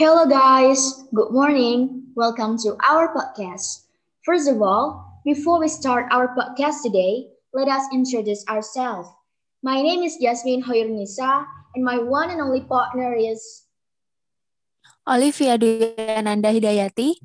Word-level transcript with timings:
Hello, 0.00 0.24
guys. 0.24 1.04
Good 1.12 1.28
morning. 1.28 2.08
Welcome 2.16 2.56
to 2.64 2.72
our 2.88 3.12
podcast. 3.12 3.84
First 4.24 4.48
of 4.48 4.56
all, 4.64 5.20
before 5.28 5.60
we 5.60 5.68
start 5.68 6.08
our 6.08 6.32
podcast 6.32 6.80
today, 6.80 7.28
let 7.52 7.68
us 7.68 7.84
introduce 7.92 8.40
ourselves. 8.48 9.12
My 9.60 9.76
name 9.84 10.00
is 10.00 10.16
Jasmine 10.16 10.64
Hoirnisa, 10.64 11.44
and 11.76 11.84
my 11.84 12.00
one 12.00 12.32
and 12.32 12.40
only 12.40 12.64
partner 12.64 13.12
is 13.12 13.68
Olivia 15.04 15.60
Duyananda 15.60 16.48
Hidayati. 16.48 17.20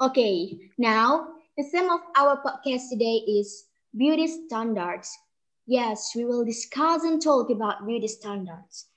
Okay, 0.00 0.48
now 0.80 1.28
the 1.60 1.64
theme 1.68 1.92
of 1.92 2.00
our 2.16 2.40
podcast 2.40 2.88
today 2.88 3.20
is 3.28 3.68
beauty 3.92 4.32
standards. 4.48 5.12
Yes, 5.68 6.16
we 6.16 6.24
will 6.24 6.40
discuss 6.48 7.04
and 7.04 7.20
talk 7.20 7.52
about 7.52 7.84
beauty 7.84 8.08
standards. 8.08 8.88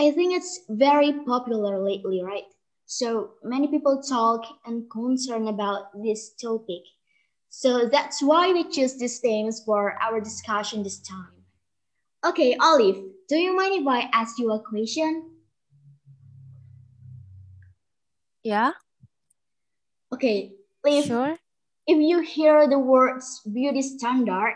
I 0.00 0.10
think 0.12 0.32
it's 0.32 0.60
very 0.70 1.12
popular 1.26 1.78
lately, 1.78 2.22
right? 2.22 2.48
So 2.86 3.32
many 3.42 3.68
people 3.68 4.00
talk 4.00 4.46
and 4.64 4.90
concern 4.90 5.48
about 5.48 5.92
this 6.02 6.30
topic. 6.40 6.80
So 7.50 7.84
that's 7.84 8.22
why 8.22 8.50
we 8.50 8.64
choose 8.64 8.96
these 8.96 9.18
themes 9.18 9.60
for 9.62 10.00
our 10.00 10.18
discussion 10.18 10.82
this 10.82 11.00
time. 11.00 11.44
Okay, 12.24 12.56
Olive, 12.56 12.96
do 13.28 13.36
you 13.36 13.54
mind 13.54 13.74
if 13.82 13.86
I 13.86 14.08
ask 14.14 14.38
you 14.38 14.50
a 14.52 14.62
question? 14.62 15.32
Yeah. 18.42 18.72
Okay, 20.14 20.52
if, 20.82 21.04
sure. 21.04 21.36
if 21.86 21.98
you 21.98 22.20
hear 22.20 22.66
the 22.66 22.78
words 22.78 23.42
beauty 23.52 23.82
standard, 23.82 24.54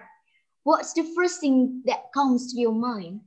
what's 0.63 0.95
the 0.95 1.05
first 1.15 1.41
thing 1.41 1.83
that 1.85 2.11
comes 2.15 2.51
to 2.55 2.59
your 2.59 2.73
mind? 2.73 3.21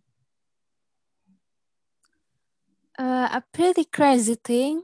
Uh, 2.98 3.30
a 3.32 3.44
pretty 3.54 3.86
crazy 3.86 4.36
thing. 4.36 4.82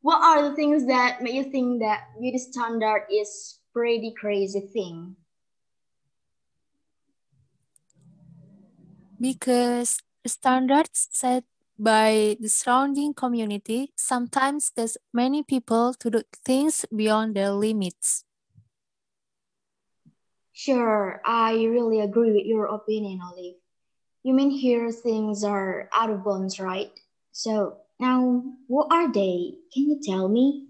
What 0.00 0.22
are 0.22 0.48
the 0.48 0.56
things 0.56 0.86
that 0.86 1.20
make 1.20 1.34
you 1.34 1.44
think 1.50 1.80
that 1.80 2.04
beauty 2.18 2.38
standard 2.38 3.04
is 3.12 3.58
pretty 3.74 4.14
crazy 4.18 4.60
thing? 4.60 5.16
Because 9.20 9.98
standards 10.26 11.08
set 11.10 11.44
by 11.78 12.36
the 12.40 12.48
surrounding 12.48 13.12
community 13.12 13.92
sometimes 13.96 14.70
cause 14.70 14.96
many 15.12 15.42
people 15.42 15.92
to 16.00 16.10
do 16.10 16.22
things 16.44 16.86
beyond 16.94 17.36
their 17.36 17.50
limits. 17.50 18.24
Sure, 20.52 21.20
I 21.26 21.52
really 21.64 22.00
agree 22.00 22.32
with 22.32 22.46
your 22.46 22.66
opinion, 22.66 23.20
Olive. 23.20 23.56
You 24.26 24.34
mean 24.34 24.50
here 24.50 24.90
things 24.90 25.46
are 25.46 25.86
out 25.94 26.10
of 26.10 26.26
bounds, 26.26 26.58
right? 26.58 26.90
So 27.30 27.78
now, 28.02 28.42
what 28.66 28.90
are 28.90 29.06
they? 29.06 29.54
Can 29.70 29.86
you 29.86 30.02
tell 30.02 30.26
me? 30.26 30.66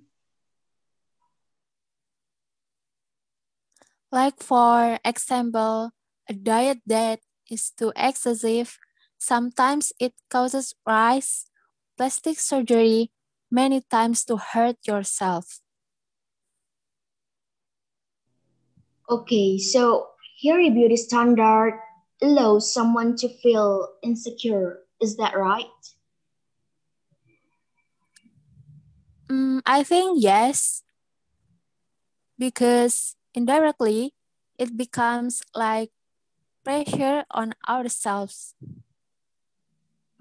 Like 4.12 4.44
for 4.44 5.00
example, 5.00 5.96
a 6.28 6.34
diet 6.36 6.84
that 6.84 7.24
is 7.48 7.72
too 7.72 7.96
excessive, 7.96 8.76
sometimes 9.16 9.88
it 9.98 10.12
causes 10.28 10.76
rise, 10.84 11.48
plastic 11.96 12.38
surgery, 12.38 13.08
many 13.50 13.80
times 13.80 14.22
to 14.28 14.36
hurt 14.36 14.76
yourself. 14.84 15.64
Okay, 19.08 19.56
so 19.56 20.12
here 20.36 20.60
a 20.60 20.68
beauty 20.68 20.96
standard 20.96 21.80
allows 22.22 22.72
someone 22.72 23.16
to 23.16 23.28
feel 23.28 23.88
insecure. 24.02 24.80
Is 25.00 25.16
that 25.16 25.36
right? 25.36 25.66
Mm, 29.28 29.60
I 29.66 29.82
think 29.82 30.22
yes, 30.22 30.82
because 32.38 33.16
indirectly 33.34 34.14
it 34.58 34.76
becomes 34.76 35.42
like 35.54 35.90
pressure 36.64 37.24
on 37.30 37.54
ourselves. 37.68 38.54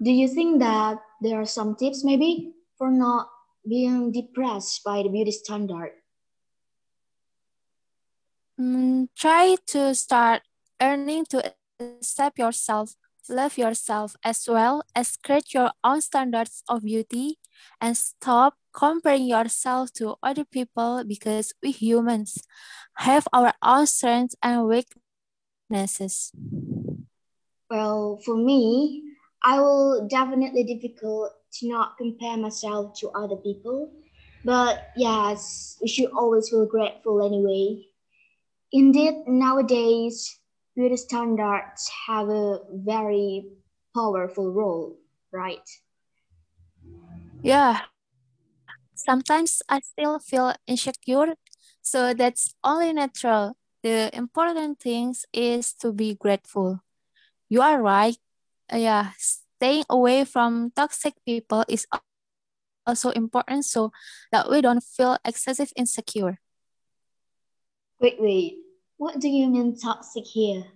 Do 0.02 0.10
you 0.10 0.28
think 0.28 0.60
that 0.60 0.98
there 1.22 1.40
are 1.40 1.46
some 1.46 1.74
tips 1.76 2.04
maybe 2.04 2.52
for 2.76 2.90
not 2.90 3.28
being 3.66 4.12
depressed 4.12 4.84
by 4.84 5.02
the 5.02 5.08
beauty 5.08 5.30
standard? 5.30 5.92
Mm, 8.60 9.08
try 9.16 9.56
to 9.66 9.94
start 9.94 10.42
earning 10.80 11.24
to 11.26 11.44
accept 11.80 12.38
yourself, 12.38 12.94
love 13.28 13.58
yourself, 13.58 14.16
as 14.24 14.46
well 14.48 14.82
as 14.94 15.16
create 15.16 15.52
your 15.54 15.70
own 15.84 16.00
standards 16.00 16.62
of 16.68 16.84
beauty 16.84 17.38
and 17.80 17.96
stop 17.96 18.54
comparing 18.72 19.26
yourself 19.26 19.92
to 19.94 20.16
other 20.22 20.44
people 20.44 21.04
because 21.06 21.52
we 21.62 21.70
humans 21.70 22.42
have 22.98 23.26
our 23.32 23.52
own 23.62 23.86
strengths 23.86 24.36
and 24.42 24.66
weaknesses. 24.68 26.32
Well, 27.70 28.20
for 28.24 28.36
me, 28.36 29.02
I 29.44 29.60
will 29.60 30.06
definitely 30.08 30.64
difficult 30.64 31.32
to 31.58 31.68
not 31.68 31.96
compare 31.98 32.36
myself 32.36 32.98
to 33.00 33.10
other 33.10 33.36
people. 33.36 33.90
But 34.44 34.90
yes, 34.96 35.76
we 35.82 35.88
should 35.88 36.10
always 36.12 36.48
feel 36.48 36.66
grateful 36.66 37.24
anyway. 37.24 37.86
Indeed, 38.72 39.26
nowadays, 39.26 40.38
beauty 40.76 40.96
standards 40.96 41.90
have 42.06 42.28
a 42.28 42.60
very 42.70 43.46
powerful 43.96 44.52
role, 44.52 44.98
right? 45.32 45.64
Yeah. 47.42 47.80
Sometimes 48.94 49.62
I 49.68 49.80
still 49.80 50.18
feel 50.18 50.54
insecure, 50.66 51.34
so 51.82 52.12
that's 52.14 52.54
only 52.64 52.92
natural. 52.92 53.56
The 53.82 54.10
important 54.16 54.80
thing 54.80 55.14
is 55.32 55.72
to 55.80 55.92
be 55.92 56.14
grateful. 56.14 56.80
You 57.48 57.62
are 57.62 57.80
right. 57.80 58.16
Uh, 58.72 58.78
yeah, 58.78 59.12
staying 59.18 59.84
away 59.88 60.24
from 60.24 60.72
toxic 60.74 61.14
people 61.24 61.64
is 61.68 61.86
also 62.86 63.10
important 63.10 63.64
so 63.64 63.92
that 64.32 64.50
we 64.50 64.60
don't 64.60 64.82
feel 64.82 65.18
excessive 65.24 65.72
insecure. 65.76 66.40
Wait, 68.00 68.16
wait. 68.20 68.65
What 68.98 69.20
do 69.20 69.28
you 69.30 69.48
mean 69.48 69.74
toxic 69.78 70.26
here? 70.26 70.72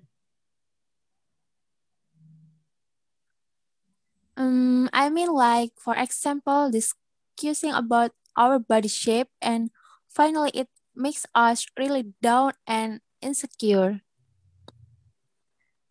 Um, 4.37 4.89
I 4.93 5.09
mean 5.11 5.31
like, 5.33 5.79
for 5.79 5.95
example, 5.97 6.71
discussing 6.71 7.73
about 7.73 8.13
our 8.37 8.59
body 8.59 8.89
shape 8.89 9.29
and 9.41 9.71
finally 10.09 10.51
it 10.55 10.69
makes 10.95 11.27
us 11.35 11.67
really 11.79 12.15
down 12.23 12.53
and 12.67 13.01
insecure. 13.21 14.03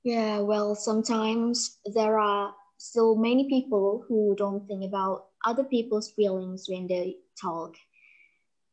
Yeah, 0.04 0.40
well, 0.42 0.76
sometimes 0.76 1.80
there 1.86 2.20
are 2.20 2.54
still 2.78 3.16
many 3.16 3.48
people 3.48 4.04
who 4.08 4.36
don't 4.36 4.68
think 4.68 4.84
about 4.84 5.30
other 5.46 5.64
people's 5.64 6.12
feelings 6.12 6.68
when 6.68 6.88
they 6.88 7.20
talk. 7.40 7.76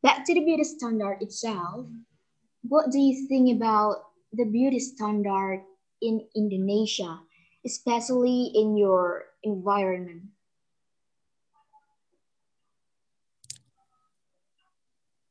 Back 0.01 0.25
to 0.25 0.33
the 0.33 0.43
beauty 0.43 0.63
standard 0.63 1.21
itself, 1.21 1.87
what 2.63 2.91
do 2.91 2.99
you 2.99 3.27
think 3.27 3.55
about 3.55 3.97
the 4.33 4.45
beauty 4.45 4.79
standard 4.79 5.63
in 6.01 6.27
Indonesia, 6.35 7.19
especially 7.65 8.51
in 8.53 8.77
your 8.77 9.25
environment? 9.43 10.31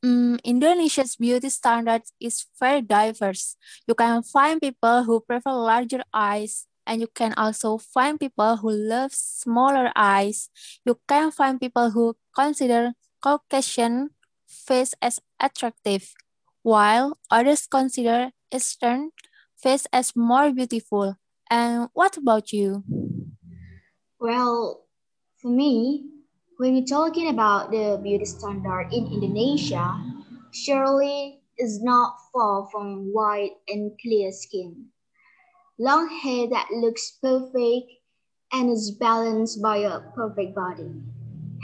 Mm, 0.05 0.39
Indonesia's 0.45 1.17
beauty 1.17 1.49
standard 1.51 2.03
is 2.21 2.47
very 2.59 2.83
diverse. 2.83 3.57
You 3.87 3.95
can 3.95 4.23
find 4.23 4.61
people 4.61 5.05
who 5.05 5.21
prefer 5.21 5.53
larger 5.53 6.03
eyes, 6.13 6.67
and 6.87 7.01
you 7.01 7.09
can 7.09 7.33
also 7.37 7.79
find 7.79 8.21
people 8.21 8.57
who 8.59 8.71
love 8.71 9.13
smaller 9.13 9.91
eyes. 9.97 10.51
You 10.85 11.01
can 11.09 11.31
find 11.33 11.61
people 11.61 11.91
who 11.91 12.17
consider 12.35 12.93
Caucasian 13.23 14.11
face 14.47 14.95
as 15.03 15.21
attractive, 15.41 16.15
while 16.67 17.17
others 17.31 17.69
consider 17.71 18.33
Eastern 18.51 19.13
face 19.57 19.87
as 19.93 20.17
more 20.17 20.51
beautiful. 20.51 21.15
And 21.49 21.89
what 21.95 22.17
about 22.17 22.53
you? 22.53 22.83
Well, 24.21 24.87
for 25.37 25.49
me, 25.49 26.11
when 26.59 26.75
we're 26.75 26.85
talking 26.85 27.29
about 27.29 27.71
the 27.71 28.01
beauty 28.03 28.25
standard 28.25 28.89
in 28.93 29.07
Indonesia, 29.07 29.95
surely 30.53 31.43
is 31.57 31.83
not 31.83 32.17
far 32.33 32.67
from 32.73 33.13
white 33.13 33.57
and 33.69 33.93
clear 34.03 34.33
skin. 34.33 34.91
Long 35.79 36.09
hair 36.09 36.49
that 36.49 36.71
looks 36.73 37.19
perfect 37.23 37.93
and 38.53 38.71
is 38.71 38.93
balanced 38.93 39.63
by 39.63 39.79
a 39.79 40.01
perfect 40.13 40.55
body. 40.55 40.91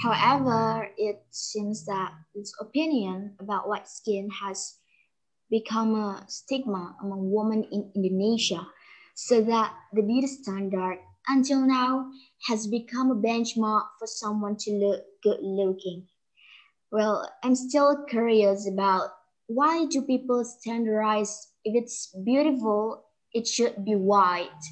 However, 0.02 0.90
it 0.98 1.24
seems 1.30 1.86
that 1.86 2.12
its 2.34 2.54
opinion 2.60 3.36
about 3.40 3.68
white 3.68 3.88
skin 3.88 4.30
has 4.30 4.78
become 5.52 5.94
a 5.94 6.24
stigma 6.28 6.96
among 7.04 7.30
women 7.30 7.64
in 7.64 7.92
Indonesia, 7.94 8.66
so 9.14 9.42
that 9.44 9.76
the 9.92 10.02
beauty 10.02 10.26
standard 10.26 10.98
until 11.28 11.60
now 11.68 12.10
has 12.48 12.66
become 12.66 13.12
a 13.12 13.20
benchmark 13.28 13.86
for 14.00 14.08
someone 14.08 14.56
to 14.56 14.72
look 14.72 15.04
good 15.22 15.40
looking. 15.44 16.08
Well, 16.92 17.28
I'm 17.42 17.56
still 17.56 18.04
curious 18.08 18.68
about 18.68 19.10
why 19.48 19.86
do 19.86 20.02
people 20.02 20.44
standardize 20.44 21.52
if 21.64 21.74
it's 21.74 22.14
beautiful, 22.24 23.06
it 23.34 23.48
should 23.48 23.84
be 23.84 23.96
white. 23.96 24.62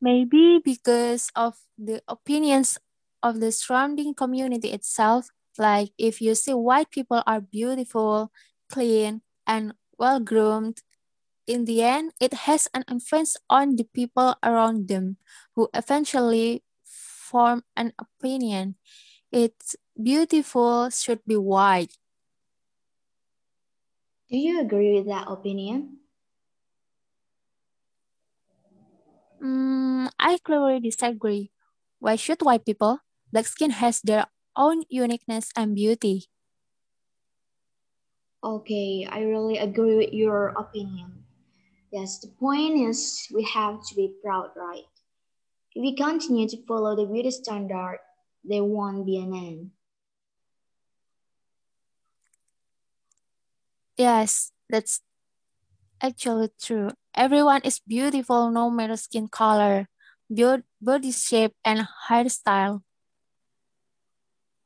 Maybe 0.00 0.58
because 0.58 1.30
of 1.36 1.60
the 1.78 2.02
opinions 2.08 2.78
of 3.22 3.40
the 3.40 3.52
surrounding 3.52 4.14
community 4.14 4.70
itself. 4.72 5.30
Like 5.58 5.92
if 5.98 6.20
you 6.20 6.34
see 6.34 6.54
white 6.54 6.90
people 6.90 7.22
are 7.26 7.40
beautiful, 7.40 8.32
clean, 8.70 9.22
and 9.46 9.74
well 9.98 10.20
groomed, 10.20 10.82
in 11.46 11.64
the 11.66 11.82
end, 11.82 12.12
it 12.20 12.34
has 12.46 12.68
an 12.74 12.84
influence 12.90 13.36
on 13.50 13.76
the 13.76 13.84
people 13.84 14.36
around 14.42 14.88
them 14.88 15.18
who 15.56 15.68
eventually 15.74 16.64
form 16.84 17.64
an 17.76 17.92
opinion. 17.98 18.76
It's 19.32 19.76
beautiful 20.00 20.90
should 20.90 21.24
be 21.26 21.36
white. 21.36 21.92
Do 24.28 24.36
you 24.36 24.58
agree 24.60 24.92
with 24.94 25.06
that 25.06 25.28
opinion? 25.28 26.00
Mm, 29.42 30.10
I 30.18 30.38
clearly 30.38 30.80
disagree. 30.80 31.50
Why 31.98 32.16
should 32.16 32.42
white 32.42 32.64
people? 32.64 32.98
Black 33.32 33.46
skin 33.46 33.70
has 33.70 34.00
their 34.02 34.26
own 34.56 34.84
uniqueness 34.88 35.50
and 35.56 35.74
beauty. 35.74 36.26
Okay, 38.44 39.06
I 39.06 39.22
really 39.22 39.56
agree 39.56 39.96
with 39.96 40.12
your 40.12 40.48
opinion. 40.48 41.24
Yes, 41.92 42.20
the 42.20 42.28
point 42.28 42.76
is 42.78 43.28
we 43.34 43.44
have 43.44 43.86
to 43.88 43.94
be 43.96 44.16
proud, 44.22 44.52
right? 44.56 44.84
If 45.74 45.82
we 45.82 45.94
continue 45.96 46.48
to 46.48 46.66
follow 46.66 46.96
the 46.96 47.06
beauty 47.06 47.30
standard, 47.32 48.00
there 48.44 48.64
won't 48.64 49.06
be 49.06 49.18
an 49.18 49.34
end. 49.34 49.72
Yes, 53.96 54.52
that's 54.68 55.00
actually 56.02 56.50
true. 56.60 56.90
Everyone 57.14 57.62
is 57.64 57.80
beautiful 57.80 58.50
no 58.50 58.70
matter 58.70 58.96
skin 58.96 59.28
color, 59.28 59.88
body 60.80 61.12
shape, 61.12 61.54
and 61.64 61.88
hairstyle. 62.08 62.82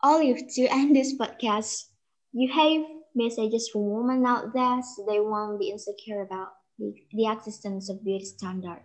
Olive, 0.02 0.46
to 0.54 0.66
end 0.68 0.94
this 0.94 1.16
podcast, 1.16 1.88
you 2.32 2.52
have 2.52 2.84
messages 3.14 3.70
for 3.72 3.80
women 3.80 4.26
out 4.26 4.52
there 4.52 4.80
so 4.82 5.06
they 5.08 5.20
won't 5.20 5.58
be 5.58 5.70
insecure 5.70 6.22
about 6.22 6.48
the, 6.78 6.94
the 7.12 7.26
existence 7.26 7.88
of 7.88 8.04
beauty 8.04 8.24
standard. 8.24 8.84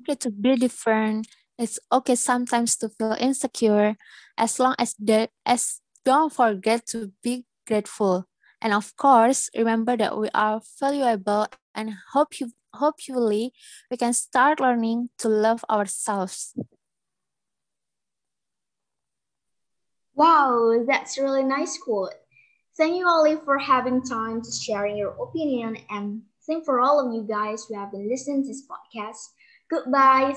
Okay, 0.00 0.14
to 0.16 0.30
be 0.30 0.56
different. 0.56 1.28
It's 1.58 1.78
okay 1.92 2.14
sometimes 2.14 2.76
to 2.76 2.88
feel 2.88 3.16
insecure 3.18 3.96
as 4.36 4.58
long 4.58 4.74
as 4.78 4.94
the 4.98 5.28
as 5.44 5.80
don't 6.04 6.32
forget 6.32 6.86
to 6.88 7.12
be 7.22 7.46
grateful. 7.66 8.26
And 8.60 8.74
of 8.74 8.96
course, 8.96 9.48
remember 9.56 9.96
that 9.96 10.16
we 10.16 10.28
are 10.34 10.60
valuable 10.78 11.48
and 11.74 11.94
hope 12.12 12.40
you 12.40 12.52
hopefully 12.74 13.52
we 13.90 13.96
can 13.96 14.12
start 14.12 14.60
learning 14.60 15.10
to 15.18 15.28
love 15.28 15.64
ourselves. 15.70 16.54
Wow, 20.14 20.84
that's 20.86 21.18
really 21.18 21.44
nice 21.44 21.78
quote. 21.78 22.12
Thank 22.76 22.96
you, 22.96 23.06
Olive, 23.06 23.44
for 23.44 23.58
having 23.58 24.02
time 24.02 24.42
to 24.42 24.52
sharing 24.52 24.96
your 24.96 25.16
opinion 25.22 25.76
and 25.90 26.22
thank 26.46 26.64
for 26.64 26.80
all 26.80 27.00
of 27.00 27.14
you 27.14 27.22
guys 27.22 27.64
who 27.64 27.74
have 27.74 27.92
been 27.92 28.08
listening 28.08 28.42
to 28.42 28.48
this 28.48 28.66
podcast. 28.66 29.20
Goodbye. 29.70 30.34